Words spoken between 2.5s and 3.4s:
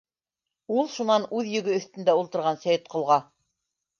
Сәйетҡолға: